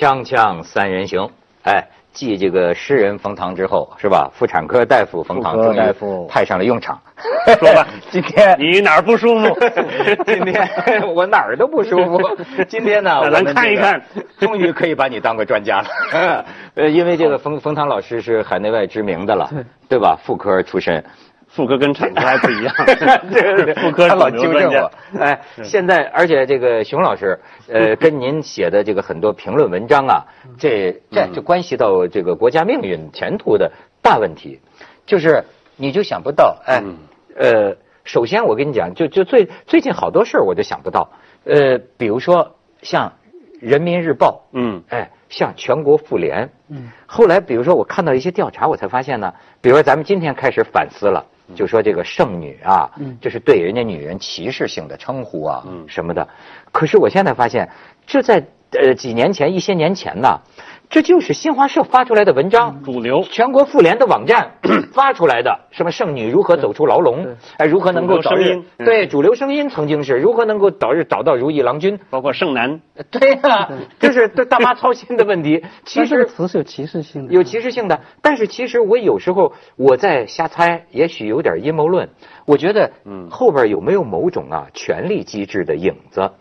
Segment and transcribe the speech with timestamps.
[0.00, 1.28] 锵锵三人行，
[1.62, 4.30] 哎，继这个诗人冯唐之后，是吧？
[4.32, 6.98] 妇产科大夫冯唐终于大夫派上了用场。
[7.60, 9.54] 说吧今天你哪儿不舒服？
[10.24, 10.66] 今天
[11.14, 12.18] 我哪儿都不舒服。
[12.66, 14.00] 今天呢，咱我们看一看
[14.38, 16.44] 终于可以把你当个专家了。
[16.76, 19.50] 呃，因为这个冯冯唐老师是海内外知名的了，
[19.86, 20.18] 对吧？
[20.24, 21.04] 妇科出身。
[21.50, 22.94] 妇科跟产科还不一样，对
[23.54, 24.90] 对对，妇科 他老纠正我。
[25.18, 30.24] 哎，现在而且这个熊老师，呃， 跟您写的这个很多评论文章啊，
[30.58, 34.60] 这这嗯就关系到这个国家命运前途的大问题，
[35.06, 35.42] 就是
[35.76, 36.96] 你就想不到，哎，嗯
[37.36, 41.10] 呃，首先我跟你讲，就就最最近好多事儿我就想不到，
[41.44, 43.14] 呃，比如说像
[43.60, 56.26] 人民日报，嗯哎，像全国妇联，嗯，后来比如说我看到一些调查，我才发现呢，比如说咱们今天开始反思了，就说这个剩女啊，嗯，这是对人家女人歧视性的称呼啊，嗯什么的。
[56.72, 57.68] 可是我现在发现，
[58.06, 60.40] 这在呃几年前、一些年前呢，
[60.88, 64.52] 这就是新华社发出来的文章，主流全国妇联的网站
[64.92, 75.64] 发出来的，什么剩女如何走出牢笼，哎，如何能够早日主流声音嗯对主流声音曾经是如何能够早日找到如意郎君，包括剩男，对呀、 这是对大妈操心的问题。
[75.84, 82.08] 其实这个实词是有歧视性的，有歧视性的，但是其实我有时候我在瞎猜，也许有点阴谋论。
[82.46, 86.32] 我觉得，嗯后边有没有某种啊权力机制的影子？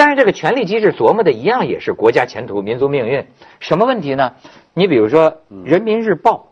[0.00, 3.26] 但是这个权力机制琢磨的一样也是国家前途、民族命运。
[3.58, 4.32] 什么问题呢？
[4.72, 5.30] 你比如说，
[5.62, 6.48] 《人民日报》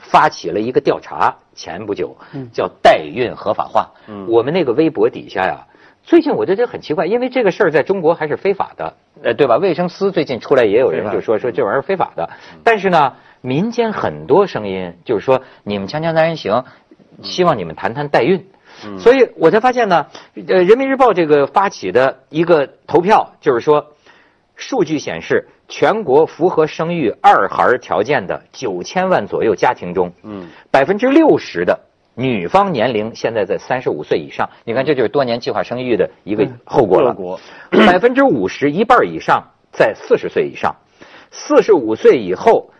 [0.00, 2.16] 发起了一个调查，前不久
[2.52, 3.92] 叫代孕合法化。
[4.08, 5.68] 嗯我们那个微博底下呀，
[6.02, 9.58] 最近我觉得很奇怪，因为这个事儿在中国还是非法的，呃，对吧？
[9.58, 12.28] 卫生司最近出来也有人就说说这玩意儿非法的，
[12.64, 16.64] 但是呢，民间很多声音就是说你们锵锵三人行，
[17.22, 18.48] 希望你们谈谈代孕。
[18.98, 20.06] 所以我才发现呢，
[20.48, 23.92] 呃，人民日报这个发起的一个投票，就是说，
[24.54, 31.78] 数据显示，全国符合生育二孩条件的九千万左右家庭中，嗯，百分之六十的
[32.14, 34.48] 女方年龄现在在三十五岁以上。
[34.64, 37.10] 你看，这就是多年计划生育的一个后果了。
[37.10, 37.40] 后果。
[37.70, 39.42] 百分之五十一半以上
[39.72, 40.74] 在四十岁以上，
[41.30, 42.75] 四十五岁以后，呃，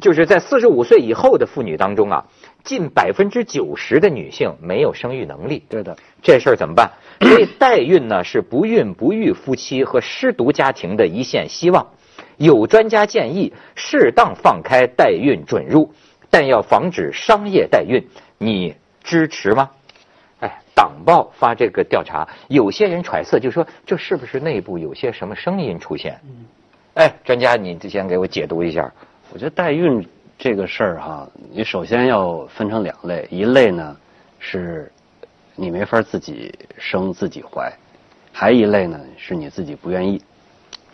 [0.00, 2.24] 就是在四十五岁以后的妇女当中啊，
[2.64, 5.64] 近百分之九十的女性没有生育能力。
[5.68, 6.90] 对的，这事儿怎么办？
[7.20, 11.86] 所以代孕呢是不孕不育夫妻和失独家庭的一线希望。
[12.38, 15.92] 有专家建议适当放开代孕准入，
[16.30, 18.02] 但要防止商业代孕。
[18.38, 18.74] 你
[19.04, 19.70] 支持吗？
[20.40, 26.18] 哎，党报发这个调查，有些人揣测就说这是不是内部有些什么声音出现？
[26.94, 28.92] 哎，专家，你先给我解读一下。
[29.32, 30.06] 我觉得代孕
[30.38, 33.96] 这个事儿哈，你首先要分成两类，一类呢
[34.38, 34.92] 是
[35.56, 37.72] 你没法自己生自己怀，
[38.30, 40.22] 还一类呢是你自己不愿意。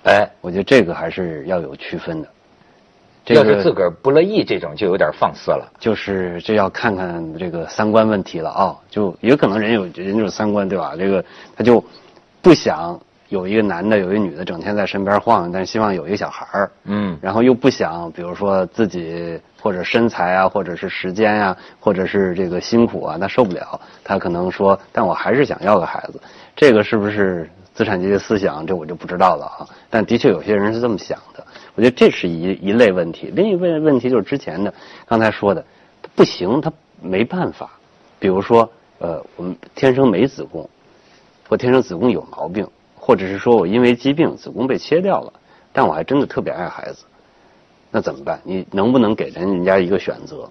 [0.04, 2.28] 哎，我觉得这个还是要有区分的。
[3.24, 5.68] 这要是自个儿不乐意，这种就有点放肆了。
[5.80, 10.94] 就是这要看看这个三观问题了啊、就也可能人有人有三观对吧？
[10.96, 11.24] 这个
[11.56, 11.82] 他就
[12.40, 26.20] 不想有一个男的有一个女的整天在身边晃，但是希望有一个小孩儿，嗯然后又不想比如说自己或者身材啊，或者是时间啊、或者是这个辛苦啊，他受不了，他可能说，但我还是想要个孩子，
[26.56, 28.66] 这个是不是资产阶级思想？
[28.66, 29.68] 这我就不知道了啊。
[29.90, 33.30] 但的确有些人是这么想的，我觉得这是一一类问题。
[33.34, 34.72] 另一类问题就是之前的
[35.06, 35.64] 刚才说的，
[36.14, 36.72] 不行，他
[37.02, 37.70] 没办法。
[38.18, 38.68] 比如说，
[38.98, 40.68] 呃，我们天生没子宫，
[41.48, 42.66] 或天生子宫有毛病，
[43.08, 45.32] 或者是说我因为疾病子宫被切掉了，
[45.72, 47.06] 但我还真的特别爱孩子，
[47.90, 48.38] 那怎么办？
[48.44, 50.50] 你能不能给人人家一个选择？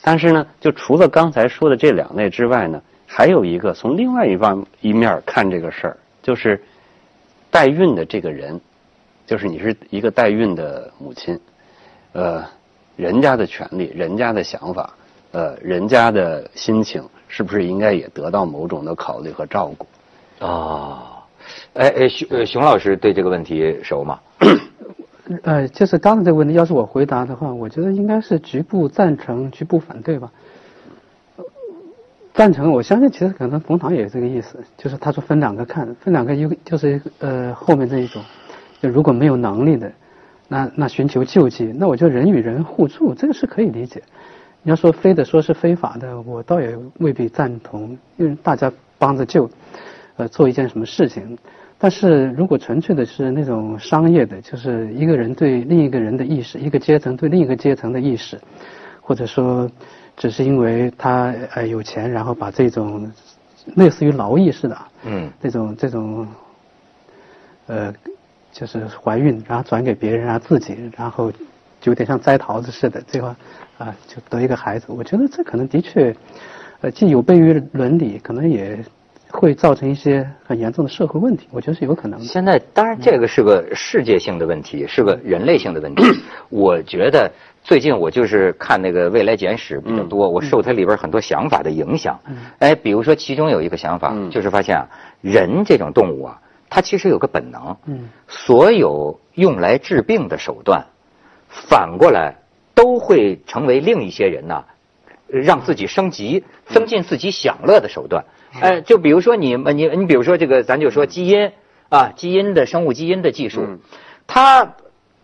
[0.00, 6.58] 但是呢，就除了刚才说的这两类之外呢，还有一个从另外一方一面看这个事儿，就是
[7.50, 8.58] 代孕的这个人，
[9.26, 11.38] 就是你是一个代孕的母亲，
[12.12, 12.42] 呃，
[12.96, 14.94] 人家的权利、人家的想法，
[15.32, 19.86] 呃，人家的心情，是不是应该也得到某种的考虑和照顾？
[20.40, 21.11] 哦，
[21.74, 24.20] 哎哎，熊熊老师对这个问题熟吗？
[25.42, 30.30] 呃，就是刚才这个问题，要是我回答的话，我觉得应该是局部赞成，局部反对吧。
[32.34, 38.22] 赞成，我相信其实可能冯唐也是这个意思，就是他说分两个看，分两个一个就是呃后面这一种，
[38.80, 39.92] 就如果没有能力的，
[40.48, 44.02] 那那寻求救济，那我觉得人与人互助，这个是可以理解。
[44.62, 49.48] 你要说非得说是非法的，我倒也未必赞同，因为大家帮着救，
[50.16, 51.38] 呃，做一件什么事情。
[51.78, 58.40] 但是如果纯粹的是那种商业的，就是一个人对另一个人的意识，一个阶层对另一个阶层的意识，
[59.00, 59.68] 或者说
[60.16, 63.10] 只是因为他呃有钱，然后把这种
[63.74, 66.26] 类似于劳役似的，嗯这种这种
[67.66, 67.92] 呃
[68.52, 71.32] 就是怀孕，然后转给别人，然后自己，然后
[71.80, 73.34] 就有点像摘桃子似的，最后
[73.78, 74.86] 啊就得一个孩子。
[74.88, 76.14] 我觉得这可能的确，
[76.80, 78.78] 呃，既有悖于伦理，可能也
[79.32, 81.48] 会造成一些很严重的社会问题。
[81.50, 82.24] 我觉得是有可能的。
[82.24, 86.04] 现在当然这个是个世界性的问题，是个人类性的问题。
[86.50, 87.32] 我觉得
[87.64, 92.20] 最近我就是看那个《未来简史》比较多，我受它里边很多想法的影响。
[92.26, 94.88] 嗯哎，比如说其中有一个想法，就是发现啊，
[95.22, 96.38] 人这种动物啊。
[96.68, 100.86] 它其实有个本能，嗯，所有用来治病的手段，
[101.48, 102.36] 反过来
[102.74, 104.64] 都会成为另一些人呢，
[105.26, 108.24] 让自己升级、增进自己享乐的手段。
[108.60, 111.52] 哎，就比如说你，你，你比如说这个，咱就说基因
[111.88, 113.78] 啊，基因的生物基因的技术，
[114.26, 114.74] 它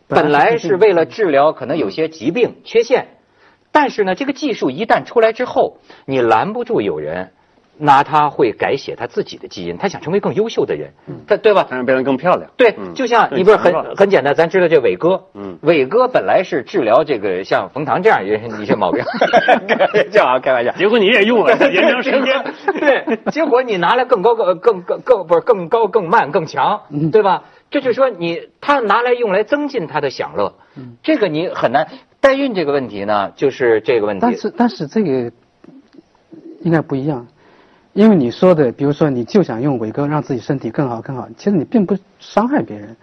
[0.06, 3.08] 本来是为了治疗可能有些疾病缺陷，
[3.70, 7.32] 但是呢，这个技术一旦出来之后，你拦不住有人。
[7.78, 10.90] 拿他会改写他自己的基因，他想成为更优秀的人，
[11.26, 11.66] 他对吧？
[11.70, 12.50] 让变得更漂亮。
[12.56, 19.04] 对，就像你不是很很简单，咱知道这伟哥，嗯，伟哥本来是治疗这个像冯唐这样一些毛病，
[20.10, 20.72] 这啊开玩笑。
[20.72, 22.44] 结果你也用了延长时间，
[22.80, 26.82] 对，结果你拿来更高更更更更不是更高更慢更强，
[27.12, 27.44] 对吧？
[27.70, 30.54] 这就是说你他拿来用来增进他的享乐，
[31.02, 31.86] 这个你很难
[32.20, 34.20] 代孕这个问题呢，就是这个问题。
[34.22, 35.30] 但是但是这个
[36.62, 37.26] 应该不一样。
[37.99, 42.95] 因为你说的，比如说，你就想用伟哥让自己身体更好更好，其实你并不伤害别人，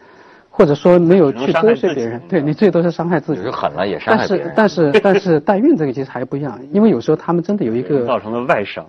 [0.50, 3.42] 或者说没有去剥削别人，对你最多是伤害自己。
[3.42, 4.54] 是狠了也伤害别人。
[4.56, 8.86] 但是但是 但是代孕这个其实还不一样，因为有时候他们真的有一个造成了外伤，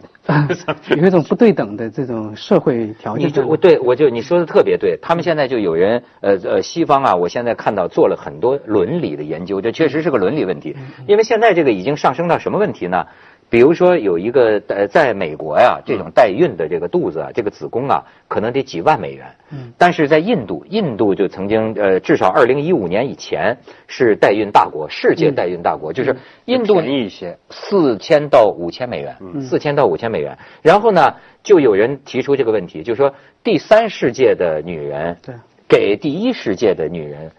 [0.96, 3.26] 有一种不对等的这种社会条件。
[3.26, 10.76] 你就我对我就你说的特别对，他们现在就有人呃呃西方啊，我现在看到做了很多伦理的研究，这确实是个伦理问题，
[11.08, 13.04] 因为现在这个已经上升到什么问题呢？
[13.48, 19.24] 比如说有一个呃，在美国呀，这种代孕的这个肚子啊，这个子宫啊，可能得几万美元。
[19.50, 19.72] 嗯。
[19.78, 23.56] 但是在印度，印度就曾经呃，至少二零一五年以前
[23.86, 26.16] 是代孕大国，世界代孕大国，就是
[26.46, 30.36] 印度便宜一些，四千到五千美元，四千到五千美元。
[30.60, 31.14] 然后呢，
[31.44, 33.14] 就有人提出这个问题，就是说
[33.44, 35.34] 第三世界的女人，对，
[35.68, 37.30] 给第一世界的女人。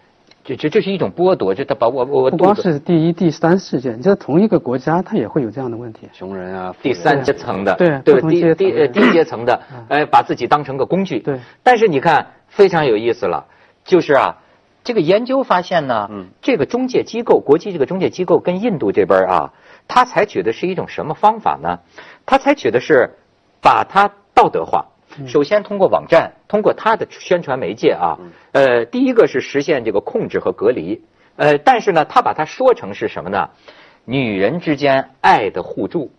[0.48, 6.08] 这这这是一种剥夺，就他把我我不光是第一、第三世界，就同一个国家，它也会有这样的问题。
[6.14, 9.60] 穷人啊，第三阶层的，对对，低低呃低阶层的，
[9.90, 11.18] 哎，把自己当成个工具。
[11.18, 11.38] 对。
[11.62, 13.44] 但是你看，非常有意思了，
[13.84, 14.38] 就是啊，
[14.84, 19.52] 这个研究发现呢，嗯，这个中介机构，国际这个中介机构跟印度这边啊，
[19.86, 21.80] 他采取的是一种什么方法呢？
[22.24, 23.10] 他采取的是
[23.60, 24.86] 把它道德化。
[25.26, 28.18] 首先，通过网站，通过他的宣传媒介啊，
[28.52, 31.02] 呃，第一个是实现这个控制和隔离，
[31.36, 33.50] 呃，但是呢，他把它说成是什么呢？
[34.04, 36.10] 女人之间爱的互助，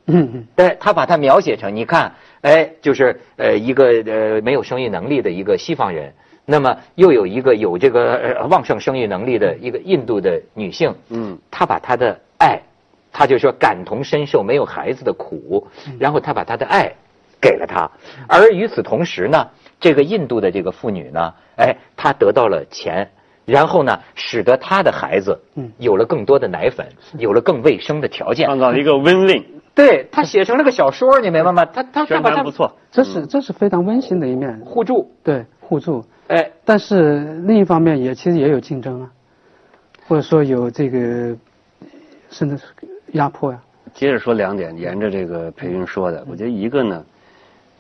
[0.56, 6.13] 对，他把它描写成，你看，哎，就是呃一个呃没有生育能力的一个西方人，
[6.46, 12.62] 那么又有一个有这个旺盛生育能力的一个印度的女性，嗯，他把他的爱，
[13.12, 15.68] 他就说感同身受没有孩子的苦，
[15.98, 16.94] 然后他把他的爱。
[17.41, 17.89] 给了他，
[18.27, 19.47] 而与此同时呢，
[19.80, 23.09] 这个印度的这个妇女呢，哎，她得到了钱，
[23.45, 25.39] 然后呢，使得她的孩子
[25.77, 26.86] 有了更多的奶粉，
[27.18, 29.44] 有了更卫生的条件，创造一个 win-win。
[29.74, 31.63] 对他写成了个小说，你明白吗？
[31.63, 36.03] 他他他把他不错，这是这是非常温馨的一面，互助，对互助。
[36.27, 39.10] 哎，但是另一方面也其实也有竞争啊，
[40.08, 41.34] 或者说有这个
[42.29, 42.65] 甚至是
[43.13, 43.60] 压迫呀。
[43.93, 47.05] 接着说两点，沿着这个裴云说的，我觉得一个呢。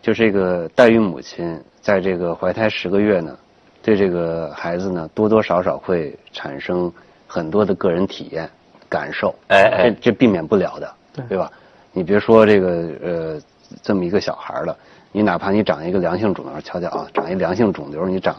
[0.01, 3.37] 就这个代孕母亲在这个怀胎十个月呢，
[3.81, 6.91] 对这个孩子呢多多少少会产生
[7.27, 8.49] 很多的个人体验
[8.87, 10.93] 感受，哎哎，这避免不了的，
[11.27, 11.51] 对吧？
[11.91, 12.69] 你别说这个
[13.03, 13.41] 呃
[13.81, 14.77] 这么一个小孩了，
[15.11, 18.35] 你哪怕你长一个良性肿瘤，瞧瞧啊，长一良性肿瘤，你长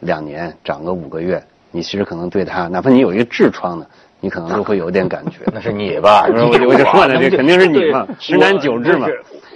[0.00, 3.86] 两年，长个五个月，你其实可能对他，哪怕你有一个痔疮呢，
[4.20, 5.38] 你可能都会有点感觉。
[5.52, 6.26] 那是你吧？
[6.28, 9.06] 我 我就说了，这肯定是你嘛，十男九痔嘛。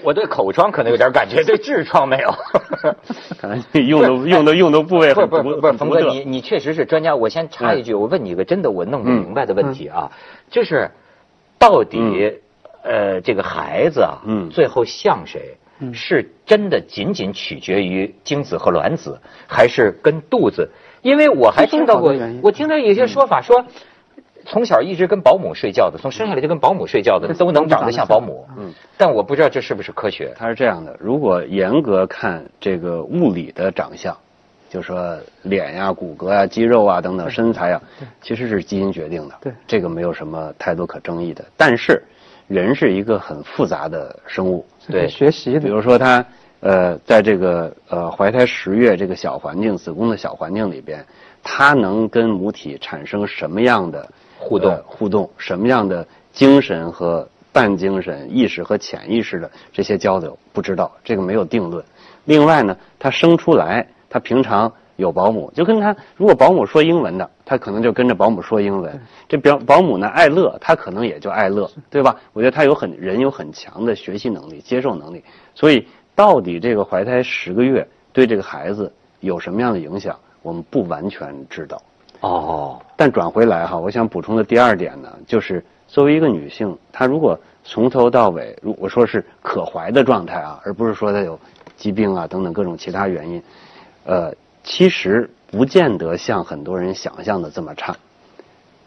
[0.04, 2.35] 我对口疮可能有点感觉， 对痔疮没有。
[3.40, 7.14] 可能用的用的用的部位不不不是，冯哥，你你确实是专家。
[7.14, 10.11] 我先插一句，我问你一个真的我弄不明白的问题啊，
[10.50, 10.90] 就是
[11.59, 12.40] 到底
[12.83, 14.19] 呃这个孩子啊，
[14.50, 15.57] 最后像谁？
[15.92, 20.71] 是真的仅仅取决于精子和卵子，还是跟肚子？
[21.02, 23.64] 因为我还听到过，我听到有些说法说。
[24.44, 28.46] 从小一直跟保姆睡觉的，从生下来就跟保姆睡觉的，都能长得像保姆。
[28.58, 30.32] 嗯，但我不知道这是不是科学。
[30.37, 34.16] 它是这样的，如果严格看这个物理的长相，
[34.68, 37.82] 就说脸呀、骨骼呀、肌肉啊等等身材啊，
[38.20, 39.34] 其实是基因决定的。
[39.40, 41.44] 对，这个没有什么太多可争议的。
[41.56, 42.02] 但是，
[42.49, 44.66] 人是一个很复杂的生物。
[44.88, 45.58] 对，学习。
[45.58, 46.25] 比如说他
[46.61, 51.04] 呃，在这个呃怀胎十月这个小环境、子宫的小环境里边。
[51.44, 54.08] 他能跟母体产生什么样的
[54.42, 61.82] 互动互动，什么样的精神和半精神、意识和潜意识的这些交流，不知道这个没有定论。
[62.25, 69.00] 另外呢，他生出来，他平常有保姆，就跟他如果保姆说英文的，他可能就跟着保姆说英文。
[69.28, 72.16] 这表保姆呢爱乐，他可能也就爱乐，对吧？
[72.32, 75.22] 我觉得他有很人有很强的学习能力、接受能力。
[75.54, 81.80] 所以，到底这个怀胎十个月对这个孩子有什么样的影响，我们不完全知道。
[82.23, 91.38] 哦，但转回来哈，我想补充的第二点呢，就是作为一个女性，她如果从头到尾，如果说是可怀的状态啊，而不是说她有。
[91.75, 93.43] 疾病啊，等等各种其他原因，
[94.05, 97.97] 呃，其实不见得像很多人想象的这么差。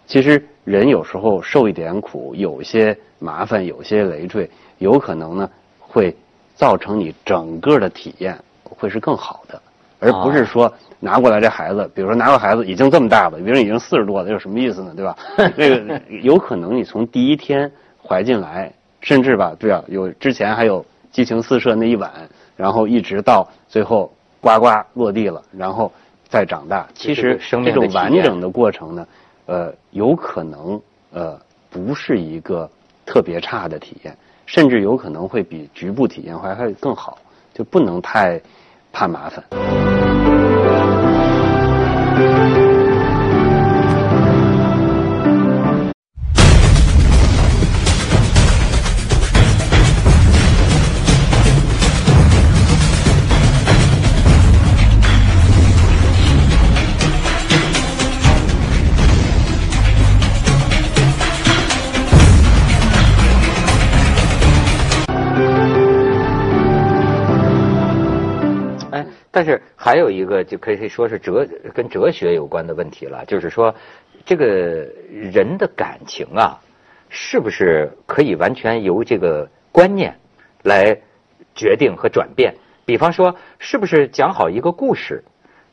[0.07, 6.15] 其实人有时候受一点苦，有些麻烦，有些累赘，有可能呢会
[6.55, 9.61] 造成你整个的体验会是更好的，
[9.99, 14.93] 而不是说拿过来这孩子，比如说拿过孩子已经这么大了，别人已经四十多了，有什么意思呢？
[14.95, 15.17] 对吧？
[15.57, 17.71] 这个有可能你从第一天
[18.03, 18.71] 怀进来，
[19.01, 22.11] 甚至吧，对啊，有之前还有激情四射那一晚。
[22.57, 24.09] 然后一直到最后
[24.39, 25.91] 呱呱落地了，然后
[26.29, 26.87] 再长大。
[26.95, 29.07] 其实这种完整的过程呢，
[29.45, 31.37] 呃，有可能呃
[31.69, 32.69] 不是一个
[33.05, 37.17] 特别差的体验，甚至有可能会比局部体验还会更好，
[37.53, 38.39] 就不能太
[38.95, 40.24] 怕麻烦。
[69.95, 73.73] 还有一个就可以说是哲跟哲学有关的问题了，就是说，
[74.25, 74.45] 这个
[75.09, 76.59] 人的感情啊，
[77.07, 80.13] 是不是可以完全由这个观念
[80.63, 80.99] 来
[81.55, 82.53] 决定和转变？
[82.83, 85.23] 比方说，是不是讲好一个故事，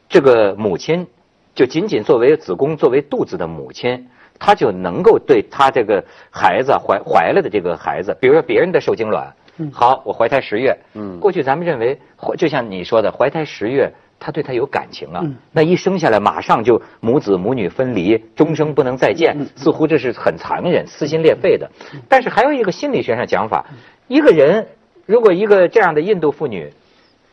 [0.09, 1.05] 这个母亲
[1.53, 9.35] 就仅仅作为子宫作为肚子的母亲，她就能够对她这个孩子怀怀了的这个孩子，比如说别人的受精卵。
[9.71, 10.75] 好，我怀胎十月。
[10.95, 12.01] 嗯，过去咱们认为，
[12.39, 15.21] 就像你说的，怀胎十月，他对他有感情啊。
[15.51, 21.69] 那一生下来，马上就母子母女分离，终生不能再见，似乎这是很残忍、撕心裂肺的。
[22.09, 23.67] 但是还有一个心理学上讲法，
[24.07, 24.69] 一个人
[25.05, 26.73] 如果一个这样的印度妇女，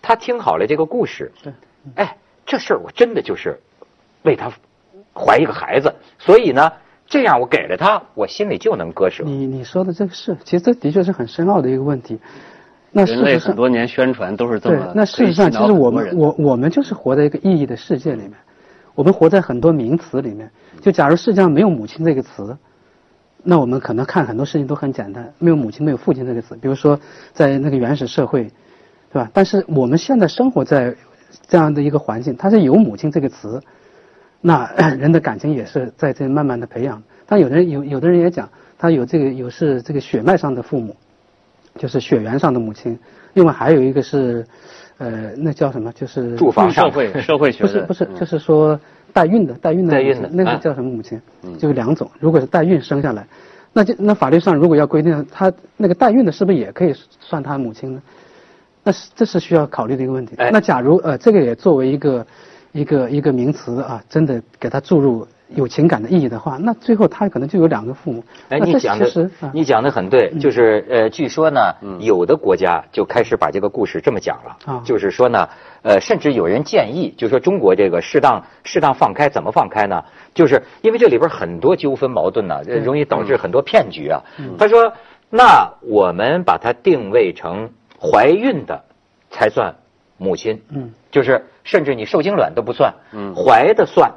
[0.01, 1.31] 她听好了这个故事，
[1.93, 3.59] 哎，这事儿我真的就是
[4.23, 4.51] 为她
[5.13, 6.71] 怀一个孩子，所以呢。
[7.11, 9.23] 这样我给了他，我心里就能割舍。
[9.23, 12.19] 你你说的这个是，其实这的确是很深奥的一个问题。
[12.91, 14.91] 那人类很多年宣传都是这么。
[14.95, 18.33] 那事实上，其实我们我我们就是活在一个意义的世界里面，
[18.95, 20.49] 我们活在很多名词里面。
[20.81, 22.57] 就假如世界上没有母亲这个词，
[23.43, 25.31] 那我们可能看很多事情都很简单。
[25.37, 26.55] 没有母亲，没有父亲这个词。
[26.55, 26.99] 比如说，
[27.33, 28.43] 在那个原始社会，
[29.11, 29.29] 对吧？
[29.33, 30.95] 但是我们现在生活在
[31.47, 33.61] 这样的一个环境，它是有母亲这个词。
[34.41, 40.95] 那 人的感情也是在这慢慢的培养，但有的人有有的人也讲，他有这个有是这个血脉上的父母，
[41.77, 42.97] 就是血缘上的母亲，
[43.33, 44.45] 另外还有一个是，
[44.97, 45.91] 呃，那叫什么？
[45.93, 48.79] 就是住房社会 社会学不是不是，就是说
[49.13, 51.21] 代孕的代孕的代孕的那个叫什么母亲？
[51.57, 53.27] 就是两种，如果是代孕生下来，
[53.73, 58.01] 那就那法律上如果要规定他那个代孕的是不是也可以算他母亲呢？
[58.83, 60.35] 那是这是需要考虑的一个问题。
[60.37, 62.25] 那假如呃这个也作为一个。
[62.71, 68.23] 一个一个名词啊，真的给他注入有情感的意义的话，那最后他可能就有两个父母。
[68.49, 69.05] 哎，你讲的，
[69.53, 75.49] 你讲的很对，就是呃，据说呢，有的国家就开始把这个故事这么讲了，就是说呢，
[75.81, 80.03] 呃，甚至有人建议，就说中国这个适当适当放开，怎么放开呢？
[80.35, 84.21] 就是因为这里边很多纠纷矛盾呢，容易导致很多骗局啊。
[84.57, 84.93] 他说，
[85.29, 88.83] 那我们把它定位成怀孕的
[89.31, 89.75] 才算
[90.17, 90.61] 母亲。
[90.69, 90.93] 嗯。
[91.11, 94.11] 就是甚至你受精卵都不算，嗯，怀的算。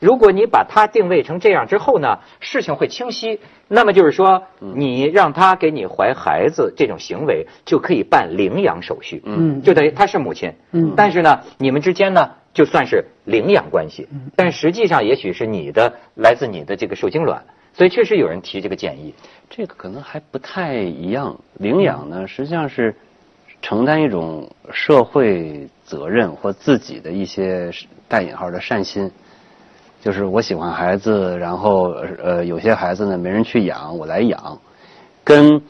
[0.00, 3.40] 如果你把它定位成这样之后呢，事情会清晰。
[3.66, 19.14] 那么就是说，你让他给你怀孩子这种行为，就可以办领养手续，嗯，就等于他是母亲，嗯，但是呢，你们之间呢就算是领养关系，但实际上也许是你的来自你的这个受精卵，所以确实有人提这个建议。
[19.50, 22.94] 这个可能还不太一样，领养呢实际上是。
[23.60, 27.72] 承担一种社会责任或自己的一些
[28.06, 29.10] 带引号的善心，
[30.00, 31.90] 就是我喜欢孩子，然后
[32.22, 34.58] 呃有些孩子呢没人去养，我来养，
[35.24, 35.60] 跟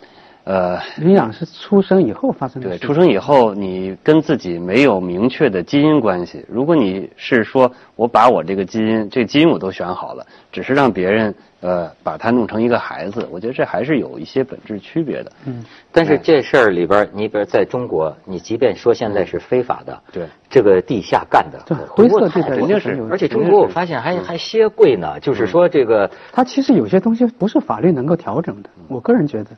[0.49, 2.71] 呃，领养是出生以后发生的。
[2.71, 6.43] 对，出生以后你跟自己没有明确的基因关系。
[6.49, 15.31] 如果你是说我把我这个基因，这基因我都选好了，只是让别人呃把它弄成一个孩子，我觉得这还是有一些本质区别的。
[15.45, 15.63] 嗯，
[15.93, 29.51] 但是这事儿里边，你比如在中国，你即便说现在是非法的，对，这个地下干的，对，灰色地带肯定是，而且中国我发现还还些贵呢，就是说这个，它其实有些东西不是法律能够调整的，我个人觉得。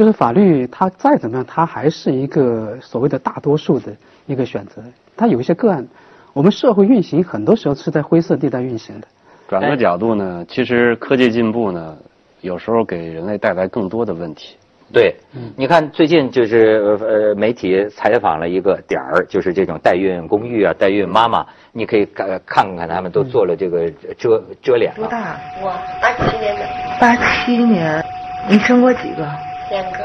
[0.00, 3.92] 就是法律，它再怎么样，它还是一个所谓的大多数的
[4.24, 4.82] 一个选择。
[5.14, 5.86] 它有一些个案，
[6.32, 9.06] 我们社会运行很多时候是在灰色地带运行的。
[9.46, 11.94] 转个角度呢，其实科技进步呢，
[12.40, 14.56] 有时候给人类带来更多的问题。
[14.90, 15.14] 对，
[15.54, 24.94] 你看最近就是呃媒体采访了一个点儿，就是这种代孕公寓啊，代孕妈妈，你可以看看看他们都做了这个遮遮脸。
[24.94, 25.36] 多大？
[25.60, 26.62] 我八七年的。
[26.98, 28.02] 八七年，
[28.48, 29.49] 你生过几个？
[29.70, 29.98] 两个。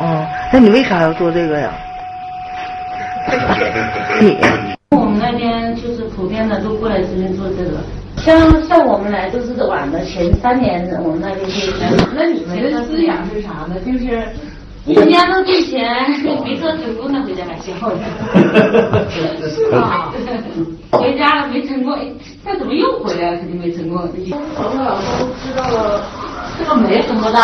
[0.00, 1.72] 哦，那你为啥要做这个呀？
[4.20, 4.38] 你。
[4.90, 7.78] 我们那边就是普遍的都过来这边做这个，
[8.16, 11.52] 像像我们来都是晚的，前三年我们那边就。
[12.14, 13.76] 那你们的思想是啥呢？
[13.84, 14.22] 就是。
[14.86, 15.84] 人家都挣钱，
[16.42, 17.96] 没做成功的回家买笑的。
[19.50, 20.10] 是吧？
[20.92, 21.94] 回家了没成功，
[22.42, 23.36] 他怎么又回来了？
[23.36, 23.98] 肯定没成功。
[24.56, 26.02] 我和老公知道了。
[26.58, 27.38] 这个没什么的，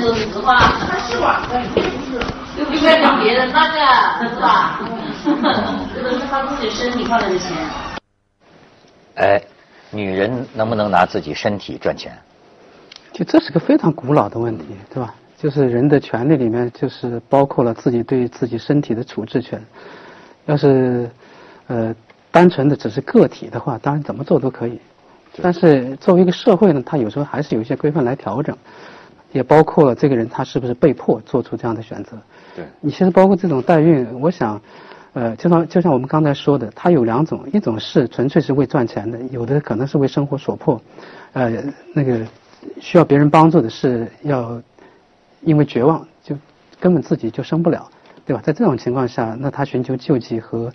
[0.00, 0.56] 说实话。
[0.56, 2.18] 他是网的，不是。
[2.58, 4.80] 又不该找别人那个，是吧？
[5.94, 7.56] 这都是他自己身体换来的钱。
[9.16, 9.40] 哎，
[9.90, 12.16] 女人能不能拿自己身体赚钱？
[13.12, 15.14] 就这是个非常古老的问题，对吧？
[15.36, 19.62] 就是人的权利里面，就是包括了自己对自己身体的处置权。
[20.46, 21.08] 要是
[21.68, 21.94] 呃
[22.30, 24.80] 单纯的只是个体的话，当然怎么做都可以。
[25.42, 28.56] 但是作为一个社会呢，它有时候还是有一些规范来调整，
[29.32, 32.16] 也包括了这个人他是不是被迫做出这样的选择。
[32.56, 32.64] 对。
[32.80, 34.60] 你其实包括这种代孕，我想，
[35.12, 40.80] 呃，就像就像我们刚才说的，它有两种，一种是纯粹是为赚钱的，有的可能是为生活所迫，
[41.32, 41.52] 呃，
[41.94, 42.18] 那个
[42.80, 44.60] 需要别人帮助的是要
[45.42, 46.36] 因为绝望就
[46.80, 47.88] 根本自己就生不了，
[48.28, 48.42] 对吧？
[48.44, 50.70] 在这种情况下，那他寻求救济和。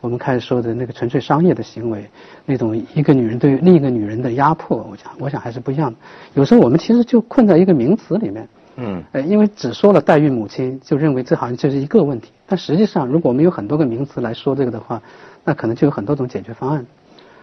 [0.00, 2.08] 我们开始说的那个纯粹商业的行为，
[2.46, 5.98] 那种一个女人对另一个女人的压迫，我想，我想还是不一样的。
[6.34, 12.30] 有时候我们其实就困在一个名词里面，嗯，呃，因为只说了代孕母亲，就认为这好像就是一个问题。
[12.46, 15.02] 但实际上，如果我们有很多个名词来说这个的话，
[15.44, 16.86] 那可能就有很多种解决方案。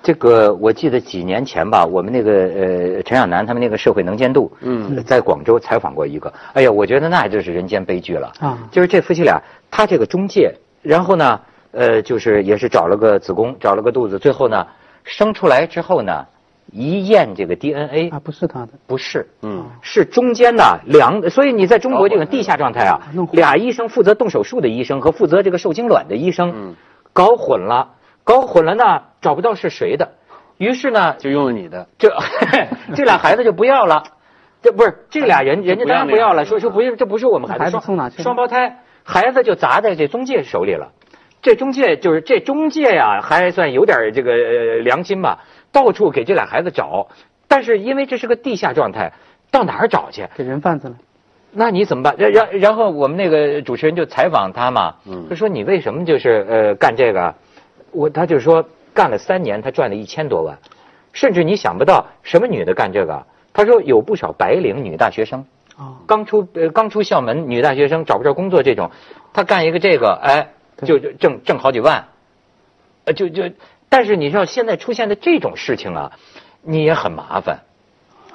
[0.03, 8.31] 这个我记得几年前吧，我们那个呃陈晓楠他们那个社会能见度，嗯，在广州采访过一个，哎呀，我觉得那就是人间悲剧了。
[8.39, 8.57] 啊！
[8.71, 11.39] 就是这夫妻俩，他这个中介，然后呢？
[11.77, 14.65] 呃，就是也是找了个子宫，找了个肚子，最后呢，
[15.03, 16.25] 生出来之后呢，
[16.71, 23.01] 一验这个 DNA 啊，不是他的，不是，嗯，是中间呢两，所以你在中国这个地下状态啊，
[23.33, 26.75] 俩医生负责动手术的医生和负责这个受精卵的医生，嗯，
[27.11, 27.89] 搞混了，
[28.25, 30.15] 搞混了呢，找不到是谁的，
[30.57, 32.11] 于是呢，就用了你的，这
[32.93, 34.03] 这俩孩子就不要了，
[34.61, 38.23] 这不是这俩人，人家当然不要了，说说不是，这不是我们孩子，送哪去？
[38.23, 40.91] 双胞胎，孩子就砸在这中介手里了。
[41.43, 47.09] 这中介就是这中介呀，还算有点这个良心吧，到处给这俩孩子找，
[47.47, 49.13] 但是因为这是个地下状态，
[49.51, 50.27] 到哪儿找去？
[50.35, 50.95] 给人贩子了。
[51.51, 52.15] 那你怎么办？
[52.17, 54.95] 然然然后我们那个主持人就采访他嘛，
[55.29, 57.35] 他说你为什么就是呃干这个？
[57.95, 60.57] 我他就说干了三年，他赚了一千多万，
[61.13, 63.25] 甚至你想不到什么女的干这个。
[63.53, 65.45] 他说有不少白领女大学生，
[66.05, 68.91] 刚出呃刚出校门女大学生找不着工作这种，
[69.33, 70.49] 他干一个这个哎。
[70.83, 72.03] 就就挣挣好几万，
[73.05, 73.43] 呃，就就，
[73.87, 76.11] 但是你知道现在出现的这种事情啊，
[76.61, 77.61] 你也很麻烦。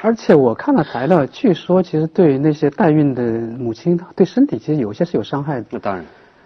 [0.00, 5.66] 而且我看了材料，据说其实对那些代孕的母亲，对身体其实有些是有伤害的。
[5.68, 6.02] 那当然，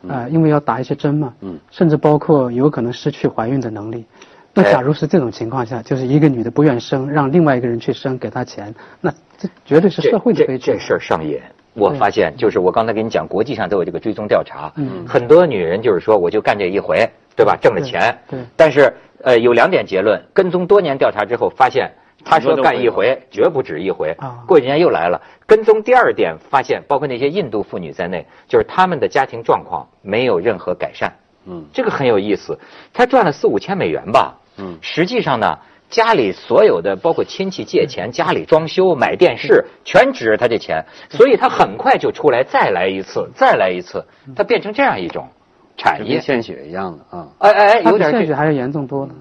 [0.09, 4.05] 啊，因为要打一些针嘛，嗯，甚至包括有可能失去怀孕的能力。
[4.53, 10.73] 那假如是这种情况下，就是一个女的不愿生，让另外一个人去生，给她钱，那这绝对是社会的悲剧。
[10.73, 11.41] 这事儿上瘾。
[11.73, 17.59] 我发现，就是我刚才跟你讲，国际上都有这个追踪调查，嗯很多女人就是说，我就干这一回，对吧？
[17.61, 18.39] 挣了钱，对。
[18.57, 21.91] 但是，呃，有两点结论，跟踪多年调查之后发现，
[22.25, 25.21] 他说干一回绝不止一回，过几年又来了。
[25.47, 31.13] 跟踪第二点发现，包括那些印度妇女在内，就是他们的家庭状况没有任何改善。
[31.47, 32.59] 嗯，这个很有意思。
[32.93, 34.35] 他赚了四五千美元吧？
[34.57, 35.59] 嗯，实际上呢。
[35.91, 45.29] 家里所有的，包括亲戚借钱、家里装修、买电视，全指着他这钱，所以他很快就出来再来一次，再来一次，他变成这样一种
[45.77, 47.29] 产业，献血一样的啊！
[47.39, 49.15] 哎哎哎，有点献血还是严重多了。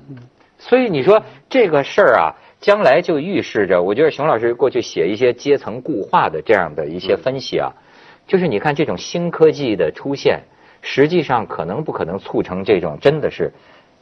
[0.58, 2.34] 所以你说这个事儿啊，
[2.64, 7.74] 将来就预示着，我觉得熊老师过去写一些阶层固化的这样的一些分析啊，
[8.26, 10.44] 就是你看这种新科技的出现，
[10.82, 13.52] 实际上可能不可能促成这种真的是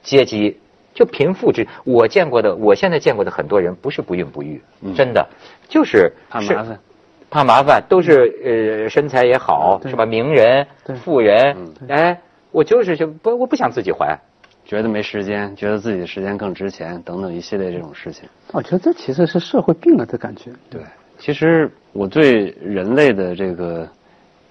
[0.04, 0.60] 阶级
[0.94, 1.68] 就贫富之。
[1.86, 4.62] 我见过的，我现在见过的很多人不是不孕不育，
[4.96, 5.28] 真的
[5.68, 6.80] 就是是怕麻烦。
[7.32, 10.06] 怕麻烦，都是呃身材也好，是吧？
[10.06, 10.68] 名人、
[11.04, 12.22] 富人，哎，
[12.52, 14.20] 我就是就不我不想自己怀，
[14.66, 18.30] 觉得没时间，觉得自己的时间更值钱，等等一系列这种事情。
[18.52, 20.52] 我觉得这其实是社会病了的感觉。
[20.70, 20.82] 对，
[21.18, 23.88] 其实我对人类的这个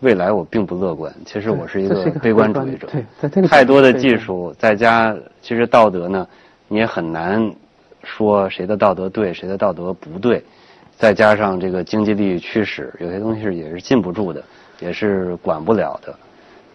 [0.01, 1.15] 未来我并不乐观。
[1.25, 2.87] 其实我是一个悲观主义者。
[2.89, 6.27] 对在这个太多的技术，再加其实道德呢，
[6.69, 7.51] 你也很难
[8.03, 10.43] 说谁的道德对，谁的道德不对。
[10.99, 14.45] 再加上这个经济利益驱使，有些东西是也是禁不住的，
[14.81, 16.15] 也是管不了的。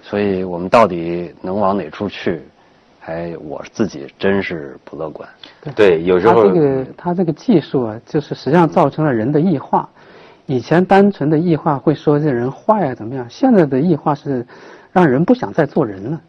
[0.01, 2.41] 所以我们到底能往哪处去？
[3.05, 5.29] 还我自己真是不乐观。
[5.75, 9.87] 对，有时候他这个他这个技术啊，就是实际上造成了人的异化。
[10.47, 14.43] 以前单纯的异化会说这人坏啊怎么样，现在的异化是
[14.91, 16.19] 让人不想再做人了。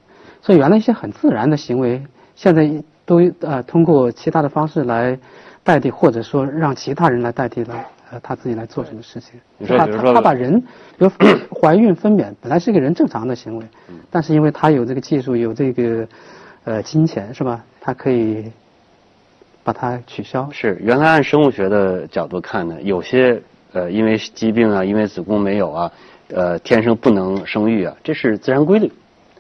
[0.43, 2.71] 所以原来一些很自然的行为，现在
[3.07, 5.19] 都呃通过其他的方式来
[5.65, 9.41] 代替，或者说让其他人来代替来呃他自己来做什么事情。
[9.67, 10.61] 他他你说比如说他把人，
[10.99, 11.11] 比如
[11.59, 13.65] 怀孕分娩本来是一个人正常的行为，
[14.11, 16.07] 但是因为他有这个技术，有这个
[16.67, 17.65] 呃金钱是吧？
[17.81, 18.51] 它可以
[19.63, 20.51] 把它取消。
[20.51, 23.41] 是，原来按生物学的角度看呢，有些
[23.73, 25.93] 呃因为疾病啊，因为子宫没有啊，
[26.29, 28.93] 呃天生不能生育啊，这是自然规律，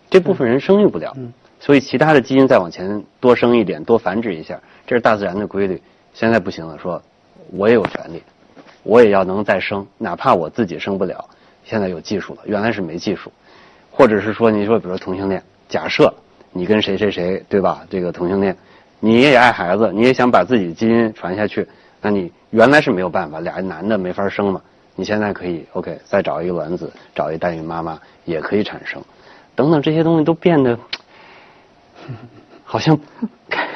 [0.08, 1.16] 这部分人生育不了，
[1.58, 5.82] 所以其他的基因再往前多生一点，多繁殖一下，这是大自然的规律。
[6.14, 7.02] 现在不行了，说
[7.50, 8.22] 我也有权利，
[8.84, 11.28] 我也要能再生，哪怕我自己生不了，
[11.64, 13.32] 现在有技术了，原来是没技术，
[13.90, 16.14] 或者是说你说比如说同性恋，假设
[16.56, 17.84] 你跟谁谁谁对吧？
[17.90, 18.56] 这个同性恋，
[19.00, 21.66] 你也爱孩子，你也想把自己的基因传下去，
[22.00, 24.60] 那你原来是没有办法，俩男的没法生嘛，
[24.94, 29.02] 你现在可以 OK，再找一个卵子，找一代孕妈妈也可以产生，
[29.54, 30.78] 等等这些东西都变得
[32.64, 32.98] 好像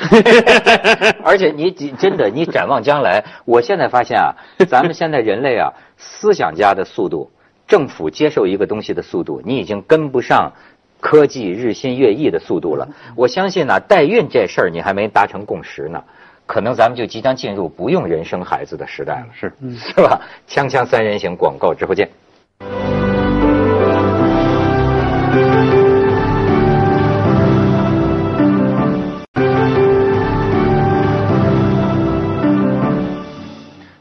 [1.22, 4.34] 而且你你真的，你展望将来，我现在发现啊，
[4.68, 7.30] 咱们现在人类啊，思想家的速度，
[7.68, 10.52] 政府接受一个东西的速度，你已经跟不上
[11.00, 12.88] 科技日新月异的速度了。
[13.16, 16.04] 我相信呢、代孕这事儿你还没达成共识呢，
[16.46, 20.20] 可能咱们就即将进入不用人生孩子的时代了，是是吧？
[20.48, 22.08] 锵锵三人行广告之后见。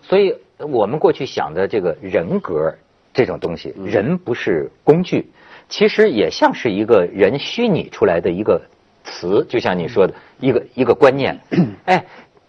[0.01, 2.73] 所以我们过去想的这个人格
[3.13, 5.29] 这种东西，人不是工具，
[5.69, 8.59] 其实也像是一个人虚拟出来的一个
[9.03, 11.39] 词，就像你说的一个一个观念。
[11.85, 12.03] 哎，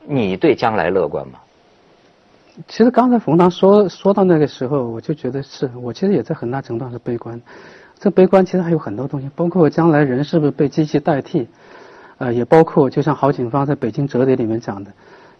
[0.07, 1.39] 你对将来乐观吗？
[2.67, 7.41] 其实刚才冯唐说说到那个时候，我就觉得是我其实也在很大程度上是悲观。
[7.99, 11.47] 这悲观其实还有很多东西，包括将来人是不是被机器代替，
[12.19, 14.91] 呃，也包括就像郝景芳在北京折叠里面讲的，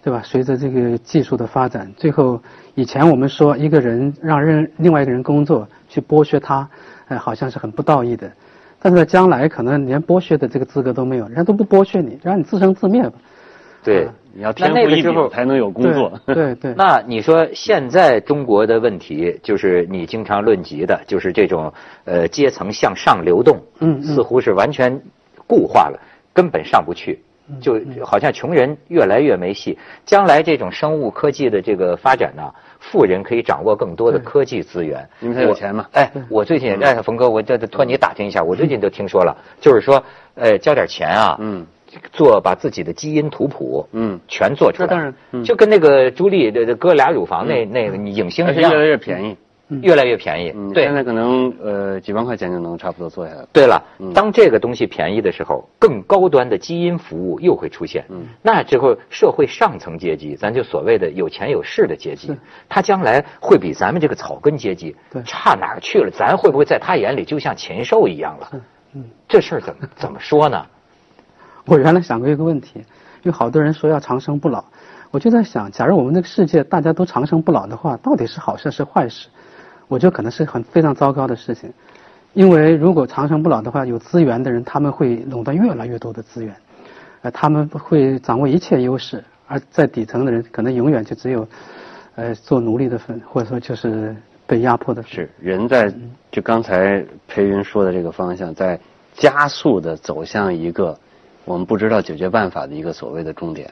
[0.03, 0.23] 对吧？
[0.25, 2.41] 随着这个技术的发展，最后
[2.75, 6.69] 以前我们说一个人让任另外一个人工作去剥削他，
[7.11, 8.33] 呃，好像是很不道义的。
[8.83, 13.13] 但是在将来可能连剥削的这个资格都没有，人家都不剥削你，让你自生自灭吧。
[13.83, 16.13] 对，你要那天赋异禀才能有工作。
[16.27, 16.75] 对对对。
[16.79, 21.73] 那你说现在中国的问题，就是你经常论及的，就是这种
[22.05, 24.99] 呃阶层向上流动，嗯嗯似乎是完全
[25.47, 26.01] 固化了，
[26.33, 27.30] 根本上不去，嗯
[27.61, 29.79] 就好像穷人越来越没戏。
[30.05, 35.87] 将来这种生物科技的这个发展呢，富人可以掌握更多的科技资源，因为他有钱嘛。
[35.93, 40.03] 哎，我最近哎，冯哥，我这这托你打听一下，我最近都听说了，就是说，
[40.35, 41.67] 呃，交点钱啊，嗯，
[42.13, 44.21] 做把自己的基因图谱，嗯。
[44.29, 45.45] 全做出来，那当然嗯。
[45.45, 49.37] 就跟那个朱莉的割俩乳房那那个影星一样，而且越来越便宜。
[49.83, 50.53] 越来越便宜。
[50.85, 53.47] 现，在可能呃几万块钱就能差不多做下来。
[53.53, 58.05] 对了嗯，当这个东西便宜的时候，更高端的基因服务又会出现。
[58.09, 62.37] 嗯那之后社会上层阶级，咱就所谓的有钱有势的阶级，
[62.69, 66.11] 他将来会比咱们这个草根阶级差哪儿去了？
[66.11, 68.51] 咱会不会在他眼里就像禽兽一样了？
[68.95, 70.67] 嗯，这事儿怎么怎么说呢？
[71.67, 72.83] 我原来想过一个问题，
[73.23, 74.65] 有好多人说要长生不老，
[75.11, 79.29] 我就在想，假如我们这个世界大家都长生不老的话，到底是好事是坏事？
[79.91, 81.73] 我觉得可能是很非常糟糕的事情，
[82.33, 86.55] 因为如果长生不老的话，有资源的人他们会垄断越来越多的资源，
[87.23, 91.49] 呃，他们会掌握一切优势，而在底层的人可能永远就只有，
[92.15, 94.15] 呃，做奴隶的份，或者说就是
[94.47, 95.11] 被压迫的份。
[95.11, 95.93] 是人在
[96.31, 98.79] 就刚才裴云说的这个方向，在
[99.13, 100.97] 加速的走向一个
[101.45, 103.69] 我们不知道解决办法的一个所谓的终点，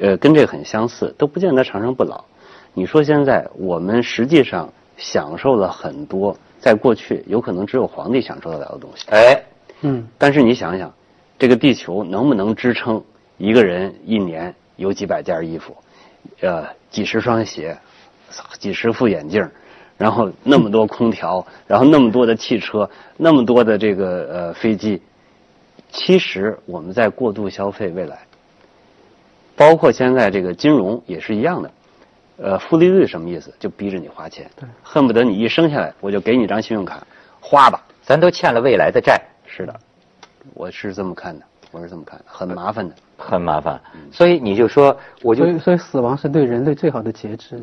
[0.00, 2.22] 呃，跟这个很相似，都不见得长生不老。
[2.74, 9.04] 你说现在我们实际上享受了很多在过去有可能只有皇帝享受得了的东西。
[9.10, 9.42] 哎，
[9.82, 10.92] 嗯，但是你想想，
[11.38, 13.02] 这个地球能不能支撑
[13.36, 15.76] 一个人一年有几百件衣服，
[16.40, 17.76] 呃，几十双鞋，
[18.58, 19.48] 几十副眼镜，
[19.98, 25.02] 然后那么多空调，然后那么多的汽车，那么多的这个呃飞机，
[25.90, 28.20] 其实我们在过度消费未来，
[29.54, 31.70] 包括现在这个金融也是一样的。
[32.38, 33.52] 呃，负利率什么意思？
[33.58, 34.68] 就逼着你花钱，对。
[34.82, 37.02] 恨不得你一生下来我就给你张信用卡，
[37.40, 37.82] 花吧。
[38.02, 39.74] 咱都欠了未来的债，是的，
[40.54, 42.94] 我是这么看的，我是这么看的，很麻烦的。
[43.18, 43.80] 很麻烦。
[44.12, 47.60] 所以你就说，我就所以所以死亡是对人类最好的节制，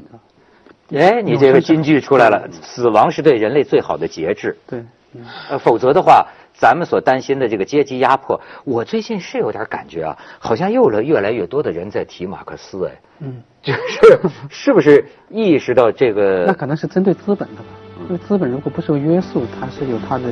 [0.91, 4.57] 哎，你这个金句出来了，死亡是对人类最好的节制。
[4.67, 4.79] 对，
[5.13, 16.43] 嗯呃，否则的话，咱们所担心的这个阶级压迫，我最近是有点感觉啊，好像又了越来越多的人在提马克思，哎，嗯， 就是是不是意识到这个？
[16.45, 17.69] 那可能是针对资本的吧，
[18.07, 20.25] 因为资本如果不受约束，它是有它的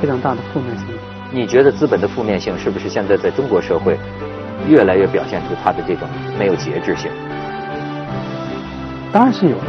[0.00, 0.94] 非常大的负面性的。
[1.32, 3.98] 你觉得资本的负面性是不是现在在中国社会
[4.68, 7.10] 越来越表现出它的这种没有节制性？
[9.12, 9.64] 当然是有的。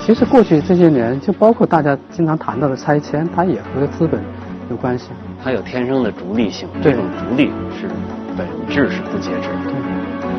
[0.00, 4.22] 其实过去这些年，就包括大家经常谈到的拆迁，它也和资本
[4.70, 5.10] 有关系。
[5.42, 7.86] 它有天生的逐利性，这种逐利是
[8.38, 9.70] 本质是不节制的。
[9.70, 9.93] 对，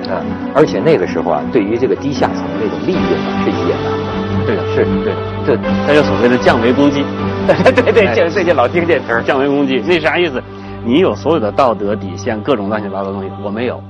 [0.10, 0.22] 啊，
[0.54, 4.46] 而且那个时候啊，对于这个低下层那种利润啊，是野蛮的。
[4.46, 7.04] 对的，是对的，这那就所谓的降维攻击。
[7.48, 9.24] 对对对，哎这最近老听这词儿。
[9.24, 10.42] 降维攻击，那啥意思？
[10.84, 13.82] 你有所有的道德底线，各种乱七八糟的东西，我没有。